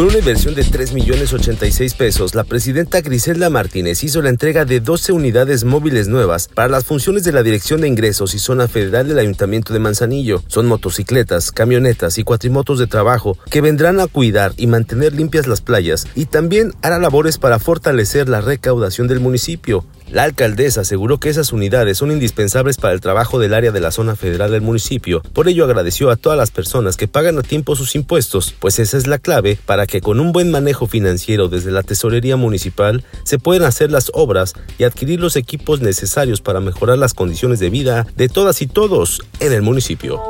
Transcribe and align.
Con 0.00 0.08
una 0.08 0.18
inversión 0.20 0.54
de 0.54 0.64
3 0.64 0.94
millones 0.94 1.30
86 1.30 1.92
pesos, 1.92 2.34
la 2.34 2.44
presidenta 2.44 3.02
Griselda 3.02 3.50
Martínez 3.50 4.02
hizo 4.02 4.22
la 4.22 4.30
entrega 4.30 4.64
de 4.64 4.80
12 4.80 5.12
unidades 5.12 5.64
móviles 5.64 6.08
nuevas 6.08 6.48
para 6.48 6.70
las 6.70 6.86
funciones 6.86 7.22
de 7.22 7.32
la 7.32 7.42
Dirección 7.42 7.82
de 7.82 7.88
Ingresos 7.88 8.32
y 8.32 8.38
Zona 8.38 8.66
Federal 8.66 9.08
del 9.08 9.18
Ayuntamiento 9.18 9.74
de 9.74 9.78
Manzanillo. 9.78 10.42
Son 10.46 10.64
motocicletas, 10.64 11.52
camionetas 11.52 12.16
y 12.16 12.24
cuatrimotos 12.24 12.78
de 12.78 12.86
trabajo 12.86 13.36
que 13.50 13.60
vendrán 13.60 14.00
a 14.00 14.06
cuidar 14.06 14.54
y 14.56 14.68
mantener 14.68 15.12
limpias 15.12 15.46
las 15.46 15.60
playas 15.60 16.06
y 16.14 16.24
también 16.24 16.72
hará 16.80 16.98
labores 16.98 17.36
para 17.36 17.58
fortalecer 17.58 18.26
la 18.26 18.40
recaudación 18.40 19.06
del 19.06 19.20
municipio. 19.20 19.84
La 20.10 20.24
alcaldesa 20.24 20.80
aseguró 20.80 21.20
que 21.20 21.28
esas 21.28 21.52
unidades 21.52 21.98
son 21.98 22.10
indispensables 22.10 22.78
para 22.78 22.94
el 22.94 23.00
trabajo 23.00 23.38
del 23.38 23.54
área 23.54 23.70
de 23.70 23.78
la 23.78 23.92
zona 23.92 24.16
federal 24.16 24.50
del 24.50 24.60
municipio. 24.60 25.22
Por 25.32 25.48
ello 25.48 25.64
agradeció 25.64 26.10
a 26.10 26.16
todas 26.16 26.36
las 26.36 26.50
personas 26.50 26.96
que 26.96 27.06
pagan 27.06 27.38
a 27.38 27.42
tiempo 27.42 27.76
sus 27.76 27.94
impuestos, 27.94 28.52
pues 28.58 28.80
esa 28.80 28.96
es 28.96 29.06
la 29.06 29.18
clave 29.18 29.56
para 29.66 29.86
que 29.86 30.00
con 30.00 30.18
un 30.18 30.32
buen 30.32 30.50
manejo 30.50 30.88
financiero 30.88 31.46
desde 31.48 31.70
la 31.70 31.84
tesorería 31.84 32.36
municipal 32.36 33.04
se 33.22 33.38
puedan 33.38 33.62
hacer 33.62 33.92
las 33.92 34.10
obras 34.12 34.54
y 34.78 34.84
adquirir 34.84 35.20
los 35.20 35.36
equipos 35.36 35.80
necesarios 35.80 36.40
para 36.40 36.58
mejorar 36.58 36.98
las 36.98 37.14
condiciones 37.14 37.60
de 37.60 37.70
vida 37.70 38.04
de 38.16 38.28
todas 38.28 38.62
y 38.62 38.66
todos 38.66 39.22
en 39.38 39.52
el 39.52 39.62
municipio. 39.62 40.20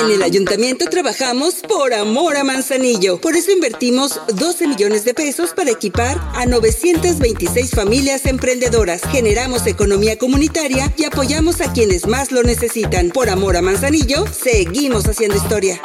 En 0.00 0.10
el 0.10 0.22
ayuntamiento 0.22 0.86
trabajamos 0.86 1.56
por 1.56 1.92
amor 1.92 2.34
a 2.38 2.42
Manzanillo. 2.42 3.20
Por 3.20 3.36
eso 3.36 3.50
invertimos 3.50 4.18
12 4.34 4.66
millones 4.66 5.04
de 5.04 5.12
pesos 5.12 5.50
para 5.52 5.70
equipar 5.70 6.18
a 6.34 6.46
926 6.46 7.72
familias 7.72 8.24
emprendedoras. 8.24 9.02
Generamos 9.12 9.66
economía 9.66 10.16
comunitaria 10.16 10.90
y 10.96 11.04
apoyamos 11.04 11.60
a 11.60 11.70
quienes 11.74 12.06
más 12.06 12.32
lo 12.32 12.42
necesitan. 12.42 13.10
Por 13.10 13.28
amor 13.28 13.58
a 13.58 13.62
Manzanillo, 13.62 14.24
seguimos 14.26 15.06
haciendo 15.06 15.36
historia. 15.36 15.82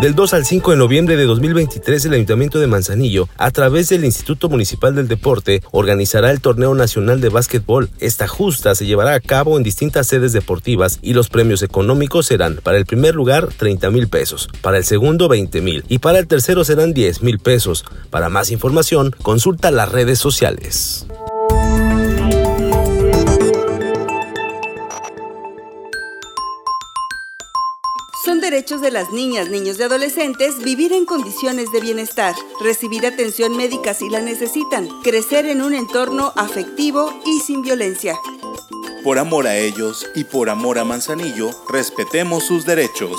Del 0.00 0.14
2 0.14 0.32
al 0.32 0.46
5 0.46 0.70
de 0.70 0.76
noviembre 0.78 1.18
de 1.18 1.26
2023, 1.26 2.06
el 2.06 2.14
Ayuntamiento 2.14 2.58
de 2.58 2.66
Manzanillo, 2.66 3.28
a 3.36 3.50
través 3.50 3.90
del 3.90 4.06
Instituto 4.06 4.48
Municipal 4.48 4.94
del 4.94 5.08
Deporte, 5.08 5.62
organizará 5.72 6.30
el 6.30 6.40
Torneo 6.40 6.74
Nacional 6.74 7.20
de 7.20 7.28
Básquetbol. 7.28 7.90
Esta 7.98 8.26
justa 8.26 8.74
se 8.74 8.86
llevará 8.86 9.12
a 9.12 9.20
cabo 9.20 9.58
en 9.58 9.62
distintas 9.62 10.06
sedes 10.06 10.32
deportivas 10.32 11.00
y 11.02 11.12
los 11.12 11.28
premios 11.28 11.62
económicos 11.62 12.24
serán, 12.24 12.60
para 12.62 12.78
el 12.78 12.86
primer 12.86 13.14
lugar, 13.14 13.48
30 13.54 13.90
mil 13.90 14.08
pesos, 14.08 14.48
para 14.62 14.78
el 14.78 14.84
segundo, 14.84 15.28
20 15.28 15.60
mil 15.60 15.84
y 15.86 15.98
para 15.98 16.18
el 16.18 16.26
tercero 16.26 16.64
serán 16.64 16.94
10 16.94 17.22
mil 17.22 17.38
pesos. 17.38 17.84
Para 18.08 18.30
más 18.30 18.50
información, 18.50 19.14
consulta 19.20 19.70
las 19.70 19.92
redes 19.92 20.18
sociales. 20.18 21.06
Son 28.22 28.38
derechos 28.38 28.82
de 28.82 28.90
las 28.90 29.10
niñas, 29.12 29.48
niños 29.48 29.78
y 29.78 29.82
adolescentes 29.82 30.58
vivir 30.62 30.92
en 30.92 31.06
condiciones 31.06 31.72
de 31.72 31.80
bienestar, 31.80 32.34
recibir 32.62 33.06
atención 33.06 33.56
médica 33.56 33.94
si 33.94 34.10
la 34.10 34.20
necesitan, 34.20 34.88
crecer 35.02 35.46
en 35.46 35.62
un 35.62 35.72
entorno 35.72 36.34
afectivo 36.36 37.18
y 37.24 37.40
sin 37.40 37.62
violencia. 37.62 38.18
Por 39.02 39.18
amor 39.18 39.46
a 39.46 39.56
ellos 39.56 40.06
y 40.14 40.24
por 40.24 40.50
amor 40.50 40.78
a 40.78 40.84
Manzanillo, 40.84 41.50
respetemos 41.70 42.44
sus 42.44 42.66
derechos. 42.66 43.18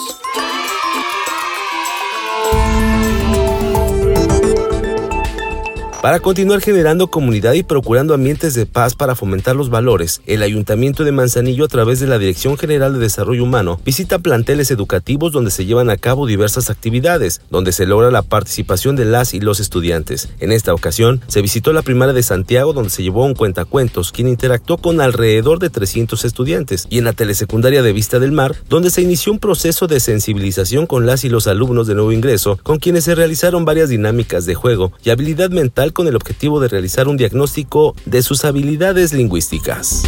Para 6.02 6.19
continuar 6.19 6.61
generando 6.61 7.12
comunidad 7.12 7.53
y 7.53 7.62
procurando 7.62 8.16
ambientes 8.16 8.56
de 8.56 8.66
paz 8.66 8.95
para 8.95 9.13
fomentar 9.13 9.56
los 9.56 9.69
valores, 9.69 10.23
el 10.25 10.41
Ayuntamiento 10.41 11.03
de 11.03 11.12
Manzanillo 11.12 11.66
a 11.66 11.67
través 11.67 12.00
de 12.00 12.07
la 12.07 12.17
Dirección 12.17 12.57
General 12.57 12.94
de 12.94 12.97
Desarrollo 12.97 13.44
Humano 13.44 13.79
visita 13.85 14.17
planteles 14.17 14.72
educativos 14.72 15.31
donde 15.31 15.51
se 15.51 15.67
llevan 15.67 15.91
a 15.91 15.97
cabo 15.97 16.25
diversas 16.25 16.72
actividades, 16.72 17.41
donde 17.51 17.72
se 17.72 17.85
logra 17.85 18.09
la 18.09 18.23
participación 18.23 18.95
de 18.95 19.06
las 19.06 19.35
y 19.35 19.41
los 19.41 19.59
estudiantes. 19.59 20.29
En 20.40 20.51
esta 20.51 20.73
ocasión, 20.73 21.22
se 21.28 21.44
visitó 21.44 21.72
la 21.72 21.84
primaria 21.84 22.16
de 22.16 22.23
Santiago 22.23 22.73
donde 22.73 22.90
se 22.90 23.03
llevó 23.03 23.23
un 23.23 23.35
cuentacuentos, 23.35 24.11
quien 24.11 24.28
interactuó 24.28 24.78
con 24.78 25.01
alrededor 25.01 25.59
de 25.59 25.69
300 25.69 26.25
estudiantes, 26.25 26.88
y 26.90 26.97
en 26.97 27.03
la 27.03 27.13
telesecundaria 27.13 27.84
de 27.84 27.94
Vista 27.94 28.17
del 28.17 28.31
Mar, 28.31 28.56
donde 28.69 28.90
se 28.90 29.03
inició 29.03 29.34
un 29.34 29.40
proceso 29.40 29.85
de 29.85 30.00
sensibilización 30.00 30.88
con 30.88 31.06
las 31.06 31.25
y 31.25 31.29
los 31.29 31.45
alumnos 31.45 31.85
de 31.85 31.94
nuevo 31.94 32.11
ingreso, 32.11 32.57
con 32.63 32.79
quienes 32.79 33.03
se 33.03 33.13
realizaron 33.13 33.66
varias 33.66 33.90
dinámicas 33.90 34.47
de 34.47 34.56
juego 34.56 34.94
y 35.03 35.11
habilidad 35.11 35.51
mental 35.51 35.91
con 35.91 36.07
el 36.07 36.16
objetivo 36.16 36.59
de 36.59 36.68
realizar 36.68 37.07
un 37.07 37.18
diagnóstico 37.18 37.96
de 38.06 38.22
sus 38.22 38.46
habilidades 38.46 39.13
lingüísticas. 39.13 40.03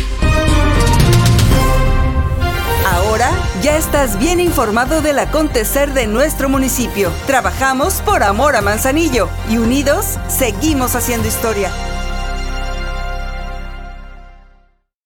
Ahora 2.86 3.32
ya 3.62 3.78
estás 3.78 4.20
bien 4.20 4.40
informado 4.40 5.02
del 5.02 5.20
acontecer 5.20 5.94
de 5.94 6.08
nuestro 6.08 6.50
municipio. 6.50 7.12
Trabajamos 7.28 8.02
por 8.02 8.24
amor 8.24 8.56
a 8.56 8.62
Manzanillo 8.62 9.30
y 9.50 9.58
unidos 9.58 10.18
seguimos 10.28 10.96
haciendo 10.96 11.28
historia. 11.28 11.72